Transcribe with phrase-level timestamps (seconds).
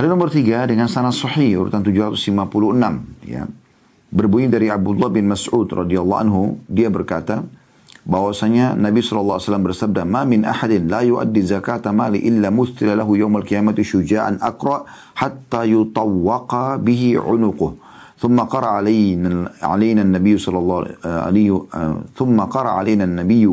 [0.00, 3.44] Hadis nomor tiga dengan sanad sahih urutan 756 ya.
[4.08, 7.44] Berbunyi dari Abdullah bin Mas'ud radhiyallahu anhu dia berkata
[8.08, 13.44] bahwasanya Nabi SAW bersabda ma min ahadin la yuaddi zakata mali illa mustila lahu yawmal
[13.44, 14.88] qiyamati syuja'an aqra
[15.20, 17.76] hatta yutawwaqa bihi unuquh
[18.20, 20.78] ثم قرأ علينا علينا النبي صلى الله
[21.08, 21.50] عليه
[22.12, 23.44] ثم قرأ علينا النبي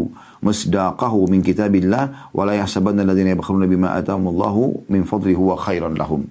[0.41, 6.25] misdaqahu min kitabillah wa la yahsabanna alladziina yabkhuluna bima ataahumullahu min fadli huwa khairan lahum.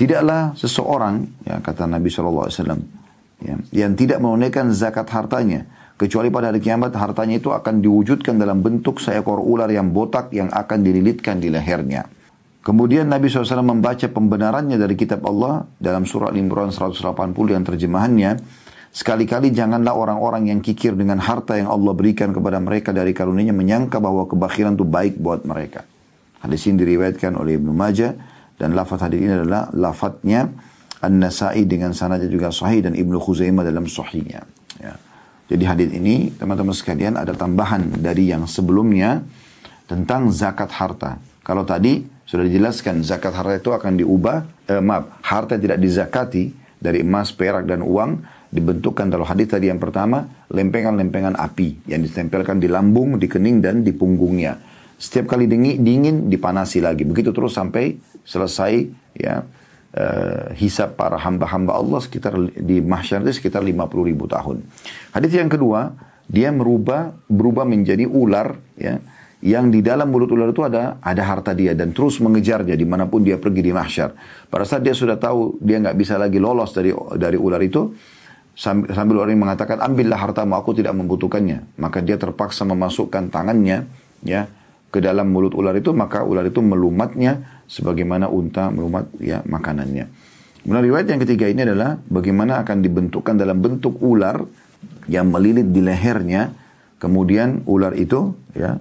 [0.00, 2.48] Tidaklah seseorang, ya, kata Nabi SAW,
[3.44, 5.68] ya, yang tidak menunaikan zakat hartanya,
[6.00, 10.48] kecuali pada hari kiamat hartanya itu akan diwujudkan dalam bentuk seekor ular yang botak yang
[10.48, 12.08] akan dililitkan di lehernya.
[12.60, 18.30] Kemudian Nabi SAW membaca pembenarannya dari kitab Allah dalam surah Al-Imran 180 yang terjemahannya,
[18.90, 24.02] Sekali-kali janganlah orang-orang yang kikir dengan harta yang Allah berikan kepada mereka dari karunia menyangka
[24.02, 25.86] bahwa kebakhiran itu baik buat mereka.
[26.42, 28.18] Hadis ini diriwayatkan oleh Ibnu Majah
[28.58, 30.50] dan lafaz hadis ini adalah lafadznya
[31.00, 34.42] An-Nasai dengan sanadnya juga sahih dan Ibnu Khuzaimah dalam sahihnya.
[34.82, 34.98] Ya.
[35.46, 39.22] Jadi hadis ini teman-teman sekalian ada tambahan dari yang sebelumnya
[39.86, 41.18] tentang zakat harta.
[41.46, 44.36] Kalau tadi sudah dijelaskan zakat harta itu akan diubah,
[44.70, 49.78] eh, maaf, harta tidak dizakati dari emas, perak dan uang dibentukkan dalam hadis tadi yang
[49.78, 54.58] pertama lempengan-lempengan api yang ditempelkan di lambung, di kening dan di punggungnya.
[55.00, 57.06] Setiap kali dingin, dingin dipanasi lagi.
[57.06, 58.72] Begitu terus sampai selesai
[59.16, 59.44] ya
[59.96, 64.60] uh, hisap para hamba-hamba Allah sekitar di mahsyar itu sekitar 50 ribu tahun.
[65.14, 65.94] Hadis yang kedua,
[66.26, 69.02] dia merubah berubah menjadi ular ya
[69.40, 73.08] yang di dalam mulut ular itu ada ada harta dia dan terus mengejarnya di mana
[73.08, 74.12] pun dia pergi di mahsyar.
[74.52, 77.96] Pada saat dia sudah tahu dia nggak bisa lagi lolos dari dari ular itu,
[78.52, 83.88] sambil, sambil orang ini mengatakan ambillah hartamu aku tidak membutuhkannya maka dia terpaksa memasukkan tangannya
[84.20, 84.44] ya
[84.92, 90.10] ke dalam mulut ular itu maka ular itu melumatnya sebagaimana unta melumat ya makanannya.
[90.60, 94.44] Kemudian riwayat yang ketiga ini adalah bagaimana akan dibentukkan dalam bentuk ular
[95.08, 96.52] yang melilit di lehernya.
[97.00, 98.76] Kemudian ular itu ya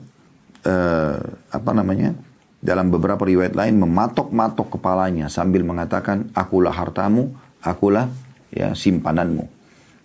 [0.65, 1.17] eh,
[1.51, 2.15] apa namanya
[2.59, 7.31] dalam beberapa riwayat lain mematok-matok kepalanya sambil mengatakan akulah hartamu,
[7.63, 8.11] akulah
[8.51, 9.47] ya simpananmu.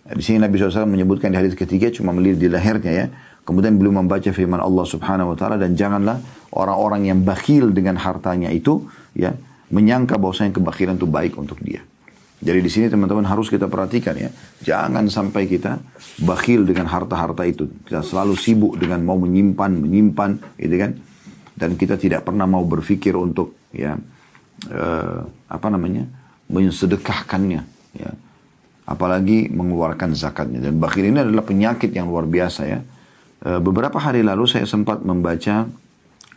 [0.05, 3.07] Di sini Nabi SAW menyebutkan di hadis ketiga cuma melilit di lehernya ya.
[3.45, 6.17] Kemudian belum membaca firman Allah Subhanahu wa taala dan janganlah
[6.53, 9.37] orang-orang yang bakhil dengan hartanya itu ya
[9.69, 11.81] menyangka bahwasanya kebakhilan itu baik untuk dia.
[12.45, 14.29] Jadi di sini teman-teman harus kita perhatikan ya.
[14.61, 15.81] Jangan sampai kita
[16.21, 17.65] bakhil dengan harta-harta itu.
[17.89, 20.91] Kita selalu sibuk dengan mau menyimpan, menyimpan gitu kan.
[21.57, 23.97] Dan kita tidak pernah mau berpikir untuk ya
[24.69, 25.19] uh,
[25.49, 26.05] apa namanya?
[26.45, 27.61] mensedekahkannya
[27.97, 28.11] ya.
[28.85, 30.61] Apalagi mengeluarkan zakatnya.
[30.61, 32.79] Dan bakhil ini adalah penyakit yang luar biasa ya
[33.45, 35.69] Eh, beberapa hari lalu saya sempat membaca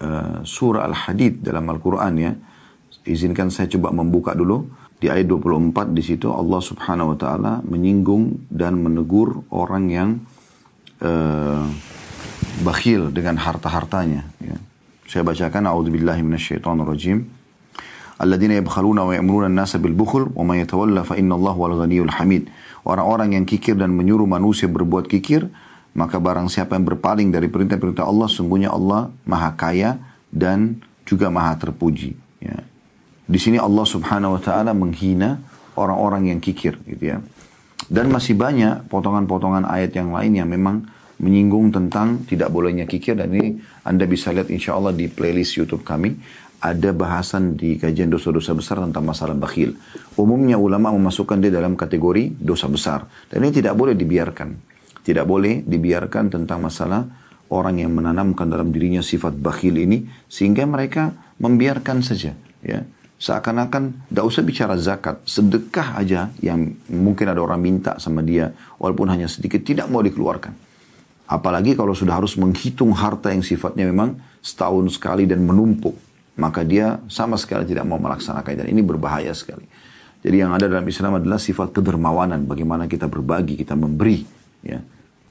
[0.05, 2.33] uh, surah Al-Hadid dalam Al-Quran ya.
[3.09, 4.69] Izinkan saya coba membuka dulu.
[4.99, 10.11] Di ayat 24 di situ Allah subhanahu wa ta'ala menyinggung dan menegur orang yang
[11.03, 11.63] uh,
[12.67, 14.27] bakhil dengan harta-hartanya.
[14.43, 14.59] Ya.
[15.07, 17.25] Saya bacakan, A'udzubillahi minasyaitonirrajim.
[18.19, 22.11] Alladzina yabkhaluna wa ya'muruna an-nasa bil bukhl wa man yatawalla fa inna Allah wal ghaniyul
[22.19, 22.51] hamid.
[22.83, 25.47] Orang-orang yang kikir dan menyuruh manusia berbuat kikir,
[25.95, 30.03] maka barang siapa yang berpaling dari perintah-perintah Allah, sungguhnya Allah maha kaya
[30.35, 32.19] dan juga maha terpuji.
[32.43, 32.67] Ya.
[33.29, 35.37] Di sini Allah subhanahu wa ta'ala menghina
[35.77, 37.21] orang-orang yang kikir gitu ya.
[37.85, 40.89] Dan masih banyak potongan-potongan ayat yang lain yang memang
[41.21, 45.85] menyinggung tentang tidak bolehnya kikir dan ini Anda bisa lihat insya Allah di playlist YouTube
[45.85, 46.17] kami
[46.59, 49.77] ada bahasan di kajian dosa-dosa besar tentang masalah bakhil.
[50.17, 54.49] Umumnya ulama memasukkan dia dalam kategori dosa besar dan ini tidak boleh dibiarkan.
[55.05, 57.05] Tidak boleh dibiarkan tentang masalah
[57.53, 62.83] orang yang menanamkan dalam dirinya sifat bakhil ini sehingga mereka membiarkan saja ya
[63.19, 69.11] seakan-akan tidak usah bicara zakat sedekah aja yang mungkin ada orang minta sama dia walaupun
[69.11, 70.55] hanya sedikit tidak mau dikeluarkan.
[71.29, 75.93] Apalagi kalau sudah harus menghitung harta yang sifatnya memang setahun sekali dan menumpuk
[76.39, 79.67] maka dia sama sekali tidak mau melaksanakan dan ini berbahaya sekali.
[80.23, 84.23] Jadi yang ada dalam Islam adalah sifat kedermawanan bagaimana kita berbagi kita memberi
[84.63, 84.79] ya.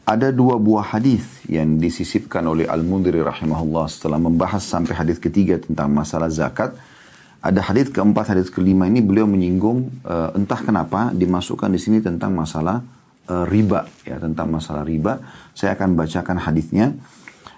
[0.07, 5.91] Ada dua buah hadis yang disisipkan oleh Al-Mundiri rahimahullah setelah membahas sampai hadis ketiga tentang
[5.91, 6.71] masalah zakat.
[7.47, 12.35] Ada hadis keempat, hadis kelima ini beliau menyinggung uh, entah kenapa dimasukkan di sini tentang
[12.35, 12.83] masalah
[13.31, 15.23] uh, riba ya tentang masalah riba.
[15.55, 16.91] Saya akan bacakan hadisnya.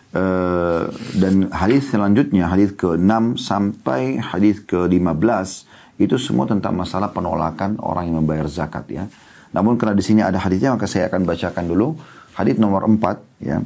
[0.10, 0.90] Uh,
[1.22, 5.70] dan hadis selanjutnya hadis ke-6 sampai hadis ke-15
[6.02, 9.06] itu semua tentang masalah penolakan orang yang membayar zakat ya.
[9.54, 11.98] Namun karena di sini ada hadisnya maka saya akan bacakan dulu
[12.40, 13.60] Hadis nomor 4 ya.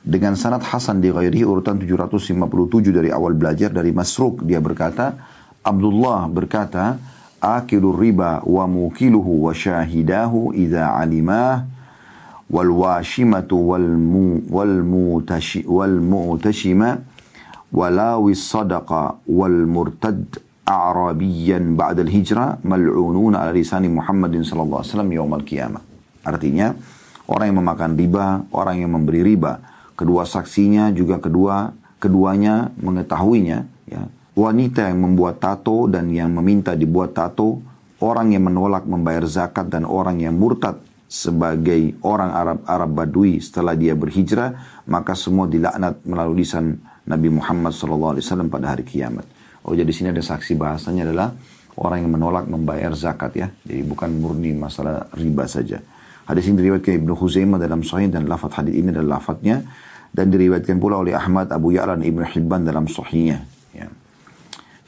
[0.00, 2.38] Dengan sanad Hasan di ghairi urutan 757
[2.94, 5.18] dari awal belajar dari Masruk dia berkata,
[5.70, 6.98] Abdullah berkata,
[7.40, 11.64] akilur riba wa mukiluhu wa syahidahu idha alimah
[12.50, 17.00] wal washimatu wal mu wal mutashi wal mu'tashima
[17.70, 20.26] walawi sadaqa wal murtad
[20.66, 25.82] a'rabiyan ba'da al-hijrah mal'ununa ala lisani Muhammadin sallallahu alaihi wasallam yaumil qiyamah.
[26.26, 26.76] Artinya,
[27.30, 29.62] orang yang memakan riba, orang yang memberi riba,
[29.96, 31.72] kedua saksinya juga kedua
[32.02, 33.58] keduanya mengetahuinya,
[33.88, 34.02] ya.
[34.40, 37.60] Wanita yang membuat tato dan yang meminta dibuat tato,
[38.00, 40.80] orang yang menolak membayar zakat dan orang yang murtad
[41.12, 47.76] sebagai orang Arab Arab Badui setelah dia berhijrah, maka semua dilaknat melalui lisan Nabi Muhammad
[47.76, 48.16] SAW
[48.48, 49.28] pada hari kiamat.
[49.60, 51.36] Oh jadi sini ada saksi bahasanya adalah
[51.76, 53.52] orang yang menolak membayar zakat ya.
[53.68, 55.84] Jadi bukan murni masalah riba saja.
[56.24, 59.68] Hadis ini diriwayatkan Ibnu Huzaimah dalam Sahih dan lafaz hadis ini adalah lafaznya
[60.16, 63.59] dan diriwayatkan pula oleh Ahmad Abu Ya'la dan Ibnu Hibban dalam Sahihnya.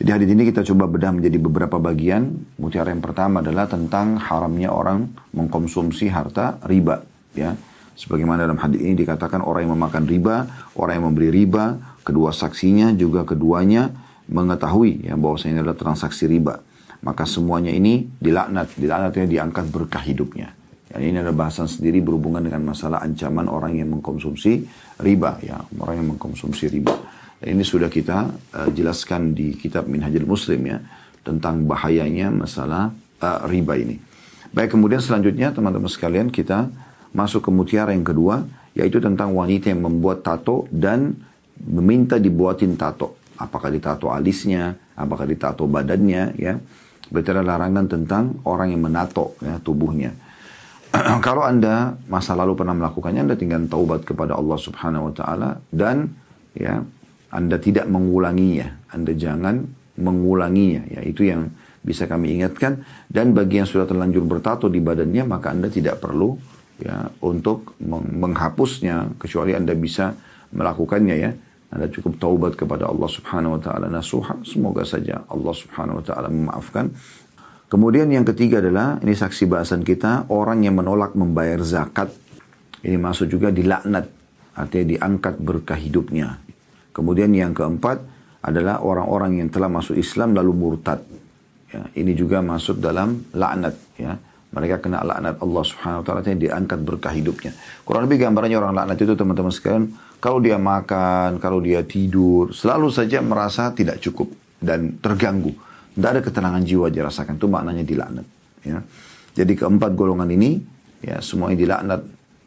[0.03, 2.35] Jadi hadis ini kita coba bedah menjadi beberapa bagian.
[2.59, 7.07] Mutiara yang pertama adalah tentang haramnya orang mengkonsumsi harta riba.
[7.39, 7.55] Ya.
[7.95, 12.91] Sebagaimana dalam hadis ini dikatakan orang yang memakan riba, orang yang memberi riba, kedua saksinya
[12.99, 13.95] juga keduanya
[14.27, 16.59] mengetahui ya bahwa ini adalah transaksi riba.
[17.07, 20.51] Maka semuanya ini dilaknat, dilaknatnya diangkat berkah hidupnya.
[20.91, 24.67] Dan ini ada bahasan sendiri berhubungan dengan masalah ancaman orang yang mengkonsumsi
[24.99, 26.91] riba, ya, orang yang mengkonsumsi riba.
[27.43, 30.79] Ini sudah kita uh, jelaskan di kitab Minhajul Muslim ya,
[31.27, 33.99] tentang bahayanya masalah uh, riba ini.
[34.55, 36.71] Baik, kemudian selanjutnya teman-teman sekalian kita
[37.11, 38.47] masuk ke mutiara yang kedua,
[38.79, 41.19] yaitu tentang wanita yang membuat tato dan
[41.59, 43.19] meminta dibuatin tato.
[43.35, 46.55] Apakah ditato alisnya, apakah ditato badannya, ya.
[47.11, 50.15] Berarti larangan tentang orang yang menato ya, tubuhnya.
[51.27, 56.12] kalau Anda masa lalu pernah melakukannya, Anda tinggal taubat kepada Allah Subhanahu wa taala dan
[56.55, 56.85] ya
[57.32, 58.93] Anda tidak mengulanginya.
[58.93, 59.64] Anda jangan
[59.96, 60.87] mengulanginya.
[60.93, 61.50] Ya, itu yang
[61.82, 66.38] bisa kami ingatkan dan bagi yang sudah terlanjur bertato di badannya maka Anda tidak perlu
[66.79, 70.14] ya untuk menghapusnya kecuali Anda bisa
[70.55, 71.32] melakukannya ya.
[71.73, 74.44] Anda cukup taubat kepada Allah Subhanahu wa taala nasuha.
[74.44, 76.93] Semoga saja Allah Subhanahu wa taala memaafkan
[77.73, 82.12] Kemudian yang ketiga adalah, ini saksi bahasan kita, orang yang menolak membayar zakat.
[82.84, 84.12] Ini masuk juga dilaknat,
[84.52, 86.37] artinya diangkat berkah hidupnya.
[86.93, 88.00] Kemudian yang keempat
[88.44, 91.00] adalah orang-orang yang telah masuk Islam lalu murtad.
[91.73, 93.75] Ya, ini juga masuk dalam laknat.
[93.97, 94.21] Ya.
[94.53, 97.56] Mereka kena laknat Allah subhanahu wa ta'ala yang diangkat berkah hidupnya.
[97.89, 99.85] Kurang lebih gambarannya orang laknat itu teman-teman sekalian,
[100.21, 104.29] kalau dia makan, kalau dia tidur, selalu saja merasa tidak cukup
[104.61, 105.56] dan terganggu
[105.93, 107.37] tidak ada ketenangan jiwa dirasakan.
[107.37, 108.27] Itu maknanya dilaknat.
[108.65, 108.81] Ya.
[109.37, 110.61] Jadi keempat golongan ini,
[111.05, 112.00] ya semuanya dilaknat.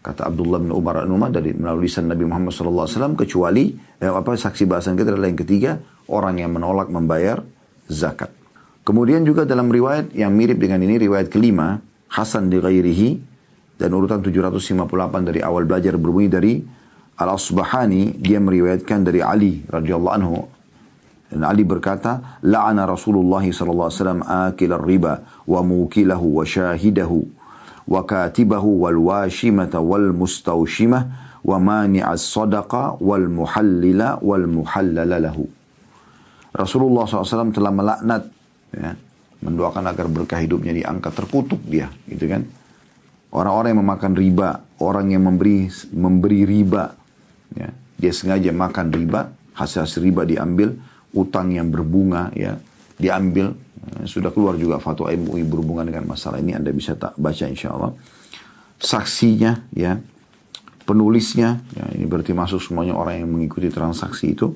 [0.05, 4.37] Kata Abdullah bin Umar al Umar dari melalui lisan Nabi Muhammad SAW kecuali eh, apa
[4.37, 5.81] saksi bahasan kita adalah yang ketiga
[6.13, 7.41] orang yang menolak membayar
[7.89, 8.29] zakat.
[8.85, 12.61] Kemudian juga dalam riwayat yang mirip dengan ini riwayat kelima Hasan di
[13.75, 14.85] dan urutan 758
[15.25, 16.53] dari awal belajar berbunyi dari
[17.17, 20.37] Al-Asbahani dia meriwayatkan dari Ali radhiyallahu anhu
[21.33, 25.13] dan Ali berkata, La'ana Rasulullah sallallahu alaihi wasallam akil riba
[25.49, 27.34] wa mukilahu wa syahidahu
[27.85, 31.03] wal washimata wal mustawshimah
[31.45, 35.45] wa mani'as sadaqa wal muhallila wal muhallala lahu.
[36.55, 38.23] Rasulullah SAW telah melaknat
[38.71, 38.95] ya,
[39.43, 42.47] mendoakan agar berkah hidupnya diangkat terkutuk dia gitu kan
[43.35, 44.49] orang-orang yang memakan riba
[44.79, 46.95] orang yang memberi memberi riba
[47.53, 50.73] ya, dia sengaja makan riba hasil hasil riba diambil
[51.11, 52.55] utang yang berbunga ya
[52.95, 53.51] diambil
[54.05, 56.57] sudah keluar juga fatwa MUI berhubungan dengan masalah ini.
[56.57, 57.93] Anda bisa tak baca insya Allah
[58.79, 59.99] saksinya ya.
[60.85, 64.53] Penulisnya ya ini berarti masuk semuanya orang yang mengikuti transaksi itu.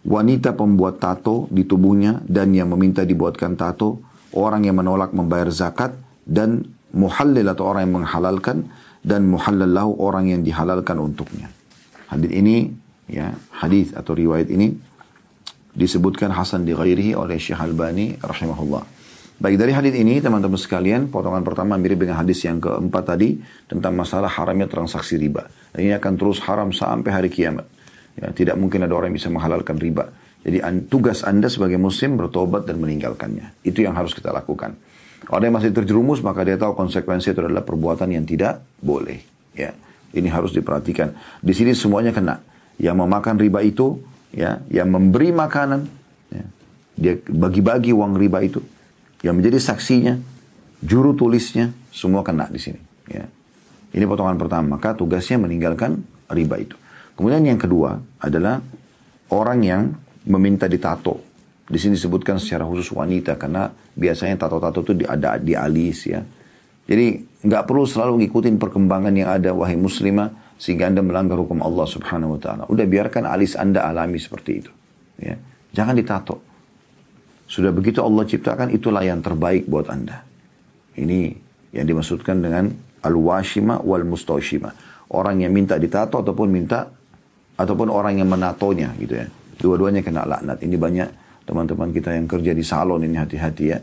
[0.00, 4.00] Wanita pembuat tato di tubuhnya dan yang meminta dibuatkan tato.
[4.32, 5.92] Orang yang menolak membayar zakat
[6.24, 6.64] dan
[6.96, 8.72] muhallil atau orang yang menghalalkan
[9.04, 11.52] dan muhallallahu orang yang dihalalkan untuknya.
[12.08, 12.72] Hadis ini
[13.10, 14.72] ya hadis atau riwayat ini
[15.80, 18.84] disebutkan Hasan di ghairihi oleh Syekh Albani rahimahullah.
[19.40, 23.96] Baik dari hadis ini teman-teman sekalian, potongan pertama mirip dengan hadis yang keempat tadi tentang
[23.96, 25.48] masalah haramnya transaksi riba.
[25.72, 27.64] Dan ini akan terus haram sampai hari kiamat.
[28.20, 30.12] Ya, tidak mungkin ada orang yang bisa menghalalkan riba.
[30.44, 30.60] Jadi
[30.92, 33.64] tugas Anda sebagai muslim bertobat dan meninggalkannya.
[33.64, 34.76] Itu yang harus kita lakukan.
[35.24, 39.24] Ada yang masih terjerumus maka dia tahu konsekuensi itu adalah perbuatan yang tidak boleh.
[39.56, 39.72] Ya,
[40.12, 41.16] ini harus diperhatikan.
[41.40, 42.44] Di sini semuanya kena.
[42.76, 45.86] Yang memakan riba itu ya yang memberi makanan
[46.30, 46.44] ya,
[46.96, 48.62] dia bagi-bagi uang riba itu.
[49.20, 50.14] Yang menjadi saksinya
[50.80, 53.28] juru tulisnya semua kena di sini ya.
[53.90, 54.78] Ini potongan pertama.
[54.78, 56.78] Maka tugasnya meninggalkan riba itu.
[57.18, 58.62] Kemudian yang kedua adalah
[59.34, 59.82] orang yang
[60.24, 61.20] meminta ditato.
[61.70, 66.22] Di sini disebutkan secara khusus wanita karena biasanya tato-tato itu ada di alis ya.
[66.90, 71.88] Jadi nggak perlu selalu ngikutin perkembangan yang ada wahai muslimah sehingga anda melanggar hukum Allah
[71.88, 72.62] subhanahu wa ta'ala.
[72.68, 74.70] Udah biarkan alis anda alami seperti itu.
[75.16, 75.40] Ya.
[75.72, 76.36] Jangan ditato.
[77.48, 80.20] Sudah begitu Allah ciptakan itulah yang terbaik buat anda.
[81.00, 81.32] Ini
[81.72, 82.68] yang dimaksudkan dengan
[83.00, 84.76] al-washima wal mustawshima.
[85.16, 86.92] Orang yang minta ditato ataupun minta
[87.56, 89.26] ataupun orang yang menatonya gitu ya.
[89.56, 90.60] Dua-duanya kena laknat.
[90.60, 91.08] Ini banyak
[91.48, 93.80] teman-teman kita yang kerja di salon ini hati-hati ya.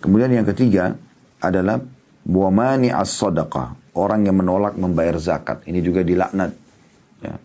[0.00, 0.96] Kemudian yang ketiga
[1.44, 1.78] adalah
[2.24, 3.94] buamani as-sadaqah.
[3.94, 5.62] Orang yang menolak membayar zakat.
[5.70, 6.50] Ini juga dilaknat.
[7.22, 7.38] Ya.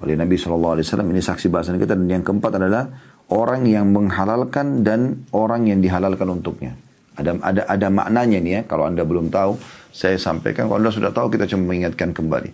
[0.00, 0.80] Oleh Nabi SAW.
[0.80, 1.92] Ini saksi bahasan kita.
[1.92, 2.88] Dan yang keempat adalah
[3.28, 6.72] orang yang menghalalkan dan orang yang dihalalkan untuknya.
[7.16, 8.60] Ada ada ada maknanya nih ya.
[8.64, 9.60] Kalau anda belum tahu,
[9.92, 10.68] saya sampaikan.
[10.68, 12.50] Kalau anda sudah tahu, kita cuma mengingatkan kembali.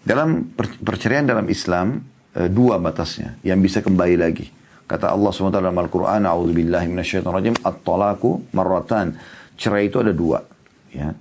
[0.00, 2.00] Dalam perceraian dalam Islam,
[2.36, 4.48] eh, dua batasnya yang bisa kembali lagi.
[4.88, 6.90] Kata Allah SWT dalam Al-Quran, A'udzubillahi
[7.22, 9.14] rajim, At-talaku marratan.
[9.54, 10.49] Cerai itu ada dua.
[10.90, 11.14] Ya.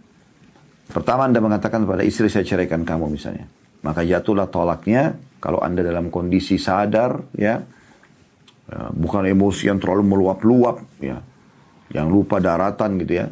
[0.90, 3.46] Pertama Anda mengatakan pada istri saya ceraikan kamu misalnya.
[3.86, 7.62] Maka jatuhlah tolaknya kalau Anda dalam kondisi sadar ya.
[8.70, 11.22] ya bukan emosi yang terlalu meluap-luap ya.
[11.90, 13.28] Yang lupa daratan gitu ya.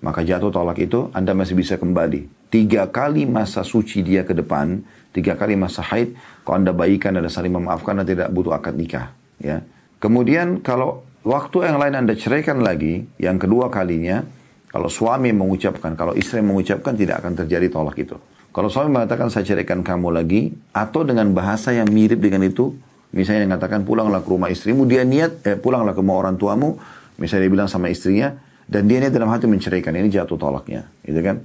[0.00, 2.48] Maka jatuh tolak itu Anda masih bisa kembali.
[2.48, 4.80] Tiga kali masa suci dia ke depan,
[5.12, 6.16] tiga kali masa haid,
[6.48, 9.12] kalau Anda baikkan dan saling memaafkan dan tidak butuh akad nikah.
[9.36, 9.60] Ya.
[10.00, 14.24] Kemudian kalau waktu yang lain Anda ceraikan lagi, yang kedua kalinya,
[14.68, 18.16] kalau suami mengucapkan, kalau istri mengucapkan tidak akan terjadi tolak itu.
[18.52, 22.76] Kalau suami mengatakan saya ceraikan kamu lagi, atau dengan bahasa yang mirip dengan itu,
[23.16, 26.76] misalnya mengatakan pulanglah ke rumah istrimu, dia niat, eh, pulanglah ke rumah orang tuamu,
[27.16, 28.36] misalnya dia bilang sama istrinya,
[28.68, 31.40] dan dia niat dalam hati menceraikan, ini jatuh tolaknya, gitu kan?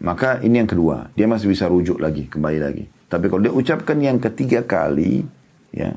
[0.00, 2.84] Maka ini yang kedua, dia masih bisa rujuk lagi, kembali lagi.
[3.10, 5.20] Tapi kalau dia ucapkan yang ketiga kali,
[5.76, 5.92] ya,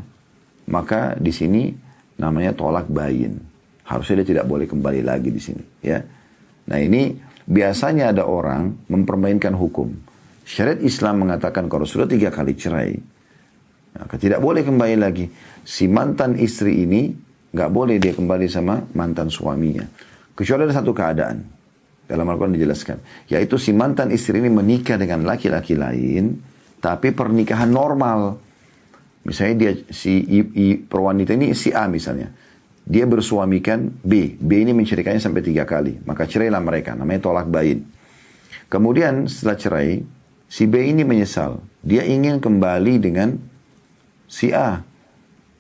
[0.68, 1.72] maka di sini
[2.20, 3.40] namanya tolak bayin.
[3.88, 6.04] Harusnya dia tidak boleh kembali lagi di sini, ya.
[6.70, 9.92] Nah ini biasanya ada orang mempermainkan hukum.
[10.44, 12.92] Syariat Islam mengatakan kalau sudah tiga kali cerai,
[13.96, 15.26] maka tidak boleh kembali lagi.
[15.64, 17.14] Si mantan istri ini
[17.54, 19.86] nggak boleh dia kembali sama mantan suaminya.
[20.34, 21.38] Kecuali ada satu keadaan.
[22.04, 23.00] Dalam Al-Quran dijelaskan.
[23.32, 26.36] Yaitu si mantan istri ini menikah dengan laki-laki lain,
[26.84, 28.36] tapi pernikahan normal.
[29.24, 32.28] Misalnya dia si i, i, perwanita ini si A misalnya.
[32.84, 34.36] Dia bersuamikan B.
[34.36, 36.04] B ini menceraikannya sampai tiga kali.
[36.04, 36.92] Maka cerailah mereka.
[37.00, 37.88] Namanya tolak bain.
[38.68, 39.92] Kemudian setelah cerai,
[40.52, 41.64] si B ini menyesal.
[41.80, 43.40] Dia ingin kembali dengan
[44.28, 44.84] si A.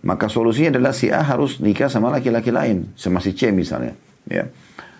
[0.03, 2.91] Maka solusinya adalah si A harus nikah sama laki-laki lain.
[2.99, 3.95] Sama si C misalnya.
[4.27, 4.51] Ya.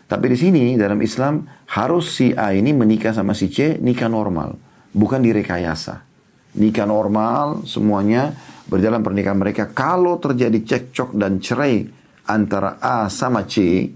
[0.07, 1.43] Tapi di sini dalam Islam
[1.75, 4.55] harus si A ini menikah sama si C nikah normal.
[4.95, 6.07] Bukan direkayasa.
[6.55, 8.31] Nikah normal semuanya
[8.71, 9.67] berjalan pernikahan mereka.
[9.73, 13.87] Kalau terjadi cekcok dan cerai antara A sama C,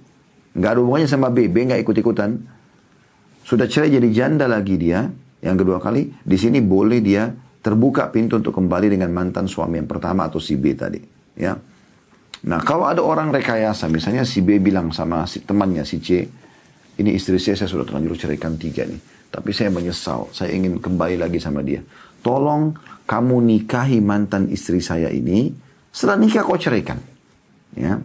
[0.58, 2.36] nggak ada hubungannya sama B, B nggak ikut-ikutan.
[3.48, 5.08] Sudah cerai jadi janda lagi dia,
[5.40, 7.32] yang kedua kali, di sini boleh dia
[7.64, 11.00] terbuka pintu untuk kembali dengan mantan suami yang pertama atau si B tadi.
[11.36, 11.56] Ya.
[12.48, 16.28] Nah kalau ada orang rekayasa, misalnya si B bilang sama si temannya si C,
[16.98, 19.00] ini istri saya, saya sudah terlanjur ceraikan tiga nih.
[19.28, 21.84] Tapi saya menyesal, saya ingin kembali lagi sama dia.
[22.24, 22.74] Tolong
[23.06, 25.52] kamu nikahi mantan istri saya ini,
[25.94, 26.98] setelah nikah kau ceraikan.
[27.78, 28.02] Ya.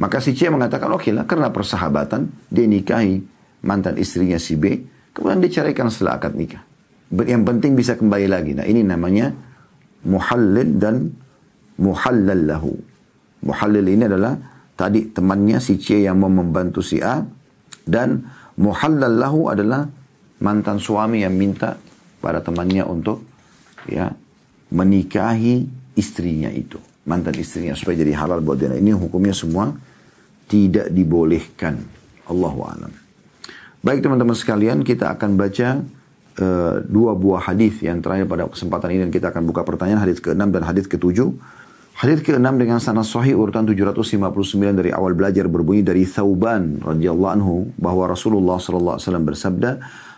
[0.00, 3.20] Maka si C mengatakan, oke okay lah, karena persahabatan, dia nikahi
[3.60, 4.80] mantan istrinya si B,
[5.12, 6.64] kemudian dia ceraikan setelah akad nikah.
[7.12, 8.56] Yang penting bisa kembali lagi.
[8.56, 9.28] Nah ini namanya
[10.08, 11.12] muhallil dan
[11.76, 12.72] muhallal lahu.
[13.44, 14.40] Muhallil ini adalah
[14.72, 17.20] tadi temannya si C yang mau membantu si A,
[17.84, 18.24] dan
[18.56, 19.84] muhallal lahu adalah
[20.40, 21.76] mantan suami yang minta
[22.24, 23.20] pada temannya untuk
[23.84, 24.08] ya
[24.72, 28.72] menikahi istrinya itu mantan istrinya supaya jadi halal buat dia.
[28.72, 29.76] Ini hukumnya semua
[30.50, 31.78] tidak dibolehkan.
[32.26, 32.92] Allahu alam.
[33.80, 35.80] Baik teman-teman sekalian, kita akan baca
[36.42, 40.18] uh, dua buah hadis yang terakhir pada kesempatan ini dan kita akan buka pertanyaan hadis
[40.20, 41.32] ke-6 dan hadis ke-7.
[42.00, 44.32] Hadis ke-6 dengan sanad sahih urutan 759
[44.72, 49.70] dari awal belajar berbunyi dari Thauban radhiyallahu anhu bahwa Rasulullah sallallahu alaihi wasallam bersabda,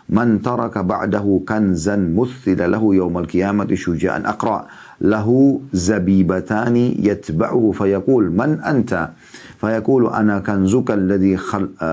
[0.07, 4.63] "Man taraka ba'dahu kanzan muthila lahu yaumal qiyamati syuja'an aqra'
[5.03, 9.15] lahu zabibatani yatba'uhu fayaqul man anta?"
[9.62, 11.36] فيقول أنا كنزك الذي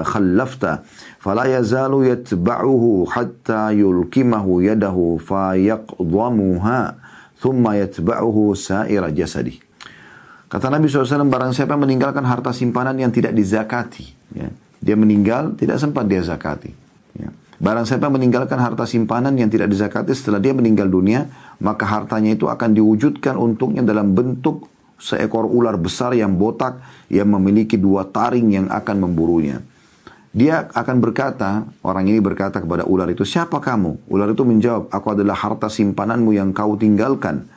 [0.03, 0.63] خلفت
[1.19, 6.79] فلا يزال يتبعه حتى يلكمه يده فيقضمها
[7.41, 9.57] ثم يتبعه سائر جسده
[10.45, 14.05] Kata Nabi SAW, barang siapa meninggalkan harta simpanan yang tidak dizakati.
[14.37, 14.53] Ya.
[14.77, 16.69] Dia meninggal, tidak sempat dia zakati.
[17.17, 17.33] Ya.
[17.57, 21.27] Barang siapa meninggalkan harta simpanan yang tidak dizakati setelah dia meninggal dunia,
[21.59, 24.68] maka hartanya itu akan diwujudkan untuknya dalam bentuk
[25.00, 26.78] seekor ular besar yang botak
[27.08, 29.64] yang memiliki dua taring yang akan memburunya.
[30.30, 34.06] Dia akan berkata, orang ini berkata kepada ular itu, siapa kamu?
[34.06, 37.50] Ular itu menjawab, aku adalah harta simpananmu yang kau tinggalkan.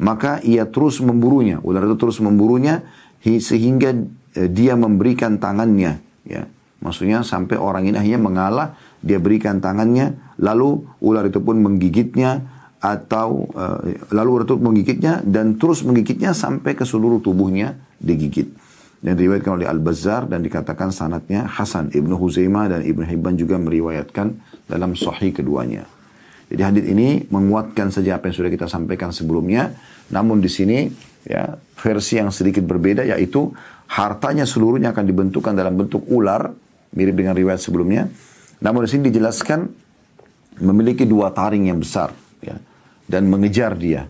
[0.00, 1.60] Maka ia terus memburunya.
[1.60, 2.80] Ular itu terus memburunya
[3.20, 3.92] sehingga
[4.40, 6.00] eh, dia memberikan tangannya.
[6.24, 6.48] Ya,
[6.84, 8.68] Maksudnya sampai orang ini akhirnya mengalah,
[9.00, 12.44] dia berikan tangannya, lalu ular itu pun menggigitnya,
[12.84, 13.80] atau uh,
[14.12, 18.52] lalu ular menggigitnya dan terus menggigitnya sampai ke seluruh tubuhnya digigit.
[19.00, 24.26] Dan diriwayatkan oleh Al-Bazzar dan dikatakan sanatnya Hasan Ibnu Huzaimah dan Ibnu Hibban juga meriwayatkan
[24.68, 25.88] dalam sahih keduanya.
[26.48, 29.72] Jadi hadis ini menguatkan saja apa yang sudah kita sampaikan sebelumnya.
[30.12, 30.88] Namun di sini
[31.24, 33.52] ya versi yang sedikit berbeda yaitu
[33.92, 36.52] hartanya seluruhnya akan dibentukkan dalam bentuk ular
[36.96, 38.08] mirip dengan riwayat sebelumnya.
[38.60, 39.68] Namun di sini dijelaskan
[40.64, 42.12] memiliki dua taring yang besar
[42.44, 42.56] ya
[43.08, 44.08] dan mengejar dia.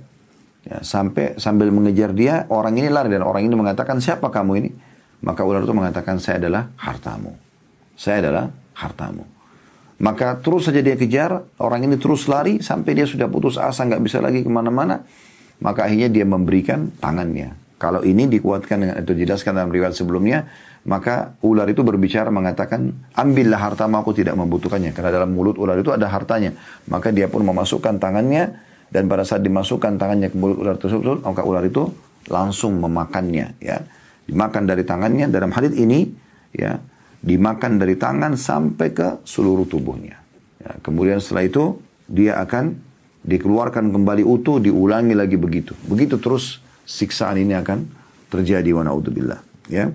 [0.65, 4.71] Ya, sampai sambil mengejar dia, orang ini lari dan orang ini mengatakan, siapa kamu ini?
[5.21, 7.37] Maka ular itu mengatakan, saya adalah hartamu.
[7.97, 9.29] Saya adalah hartamu.
[10.01, 14.03] Maka terus saja dia kejar, orang ini terus lari sampai dia sudah putus asa, nggak
[14.03, 15.05] bisa lagi ke mana-mana.
[15.63, 17.55] Maka akhirnya dia memberikan tangannya.
[17.79, 20.49] Kalau ini dikuatkan dengan itu dijelaskan dalam riwayat sebelumnya,
[20.89, 24.97] maka ular itu berbicara mengatakan, ambillah hartamu aku tidak membutuhkannya.
[24.97, 26.57] Karena dalam mulut ular itu ada hartanya.
[26.89, 28.57] Maka dia pun memasukkan tangannya,
[28.91, 31.91] dan pada saat dimasukkan tangannya ke mulut ular tersebut, maka ular itu
[32.29, 33.59] langsung memakannya.
[33.61, 33.85] Ya,
[34.29, 35.29] dimakan dari tangannya.
[35.29, 36.09] Dalam hadis ini,
[36.55, 36.81] ya,
[37.25, 40.21] dimakan dari tangan sampai ke seluruh tubuhnya.
[40.61, 41.65] Ya, kemudian setelah itu
[42.09, 42.77] dia akan
[43.25, 45.73] dikeluarkan kembali utuh, diulangi lagi begitu.
[45.89, 47.89] Begitu terus siksaan ini akan
[48.29, 49.41] terjadi wa naudzubillah.
[49.73, 49.91] Ya.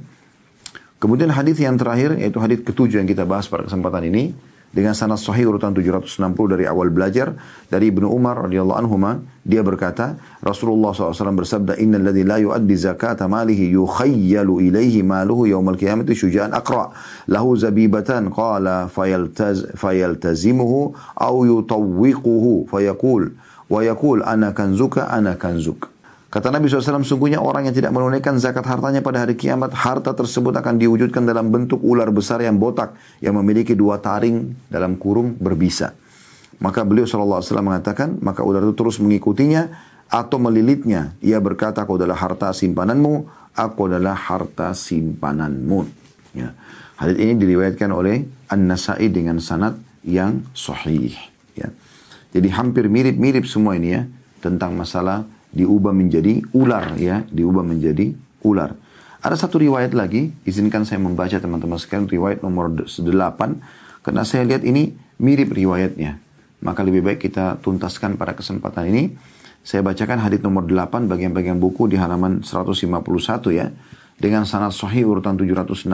[0.99, 4.35] Kemudian hadis yang terakhir yaitu hadis ketujuh yang kita bahas pada kesempatan ini
[4.69, 7.33] dengan sanad sahih urutan 760 dari awal belajar
[7.69, 8.95] dari Ibnu Umar radhiyallahu anhu
[9.41, 15.73] dia berkata Rasulullah SAW bersabda innal ladzi la yuaddi zakata malihi yukhayyalu ilaihi maluhu yaumal
[15.73, 16.93] qiyamati syuja'an aqra.
[17.25, 23.33] Lahu zabibatan qala fayaltaz fayaltazimuhu aw yutawwiquhu fayaqul
[23.69, 25.98] wa yaqul ana kanzuka ana kanzuk
[26.29, 30.53] Kata Nabi SAW, sungguhnya orang yang tidak menunaikan zakat hartanya pada hari kiamat, harta tersebut
[30.53, 35.97] akan diwujudkan dalam bentuk ular besar yang botak, yang memiliki dua taring dalam kurung berbisa.
[36.61, 39.73] Maka beliau SAW mengatakan, maka ular itu terus mengikutinya
[40.05, 41.17] atau melilitnya.
[41.17, 43.13] Ia berkata, aku adalah harta simpananmu,
[43.57, 45.81] aku adalah harta simpananmu.
[46.37, 46.53] Ya.
[47.01, 48.21] Ini diriwayatkan oleh
[48.53, 51.17] An-Nasai dengan sanad yang sahih.
[51.57, 51.73] Ya.
[52.37, 54.05] Jadi hampir mirip-mirip semua ini ya,
[54.45, 58.13] tentang masalah diubah menjadi ular ya, diubah menjadi
[58.45, 58.77] ular.
[59.19, 63.03] Ada satu riwayat lagi, izinkan saya membaca teman-teman sekalian riwayat nomor 8
[63.99, 66.23] karena saya lihat ini mirip riwayatnya.
[66.63, 69.15] Maka lebih baik kita tuntaskan pada kesempatan ini.
[69.59, 73.67] Saya bacakan hadis nomor 8 bagian-bagian buku di halaman 151 ya.
[74.19, 75.91] Dengan sanad sahih urutan 761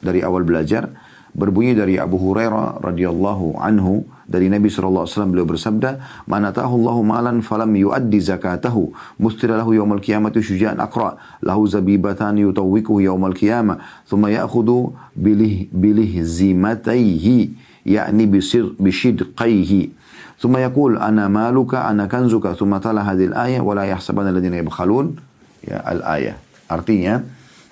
[0.00, 0.88] dari awal belajar
[1.33, 7.41] berbunyi dari Abu Hurairah radhiyallahu anhu dari Nabi SAW beliau bersabda man atahu Allahu malan
[7.41, 14.29] falam yuaddi zakatahu mustira lahu yawmal qiyamati syuja'an aqra lahu zabibatan yutawwiquhu yawmal qiyamah thumma
[14.29, 20.05] ya'khudhu bilih bilih zimataihi yakni bisir bishidqaihi
[20.43, 25.15] ثم يقول أنا مالك أنا كنزك ثم تلا هذه الآية ولا يحسبن الذين يبخلون
[25.63, 26.35] ya al-ayah
[26.67, 27.23] artinya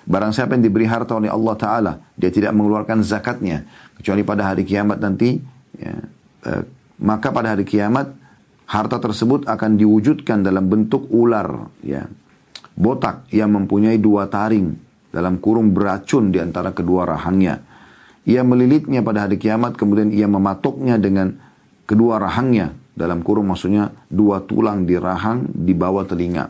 [0.07, 3.67] Barang siapa yang diberi harta oleh Allah Ta'ala, dia tidak mengeluarkan zakatnya.
[3.99, 5.35] Kecuali pada hari kiamat nanti,
[5.75, 5.99] ya,
[6.47, 6.63] eh,
[7.03, 8.15] maka pada hari kiamat,
[8.71, 11.67] harta tersebut akan diwujudkan dalam bentuk ular.
[11.83, 12.07] ya
[12.77, 14.69] Botak yang mempunyai dua taring
[15.11, 17.59] dalam kurung beracun di antara kedua rahangnya.
[18.27, 21.35] Ia melilitnya pada hari kiamat, kemudian ia mematuknya dengan
[21.83, 22.75] kedua rahangnya.
[22.97, 26.49] Dalam kurung maksudnya dua tulang di rahang di bawah telinga.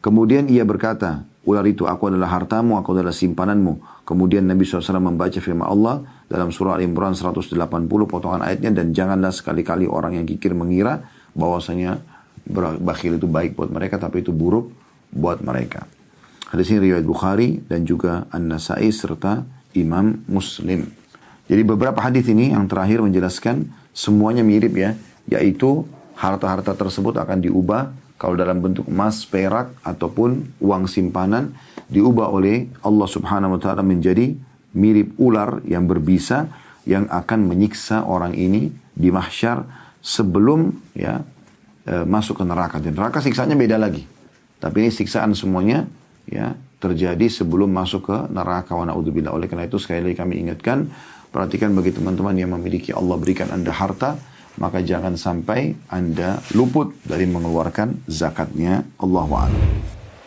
[0.00, 4.04] Kemudian ia berkata, ular itu, aku adalah hartamu, aku adalah simpananmu.
[4.04, 7.54] Kemudian Nabi SAW membaca firman Allah dalam surah Al-Imran 180
[8.10, 12.02] potongan ayatnya dan janganlah sekali-kali orang yang kikir mengira bahwasanya
[12.82, 14.74] bakhil itu baik buat mereka tapi itu buruk
[15.14, 15.86] buat mereka.
[16.50, 19.46] Hadis ini riwayat Bukhari dan juga An-Nasai serta
[19.78, 20.90] Imam Muslim.
[21.46, 24.98] Jadi beberapa hadis ini yang terakhir menjelaskan semuanya mirip ya,
[25.30, 25.86] yaitu
[26.18, 31.56] harta-harta tersebut akan diubah kalau dalam bentuk emas, perak ataupun uang simpanan
[31.88, 34.36] diubah oleh Allah Subhanahu wa taala menjadi
[34.76, 36.52] mirip ular yang berbisa
[36.84, 39.64] yang akan menyiksa orang ini di mahsyar
[40.04, 41.24] sebelum ya
[41.88, 42.76] e, masuk ke neraka.
[42.76, 44.04] Dan neraka siksanya beda lagi.
[44.60, 45.88] Tapi ini siksaan semuanya
[46.28, 49.32] ya terjadi sebelum masuk ke neraka wa naudzubillah.
[49.32, 50.92] Oleh karena itu sekali lagi kami ingatkan
[51.32, 54.20] perhatikan bagi teman-teman yang memiliki Allah berikan Anda harta
[54.60, 58.84] maka jangan sampai Anda luput dari mengeluarkan zakatnya.
[59.00, 59.99] Allahu a'lam.